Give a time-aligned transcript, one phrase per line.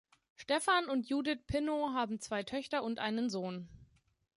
[0.35, 3.69] Stefan und Judith Pinnow haben zwei Töchter und einen Sohn.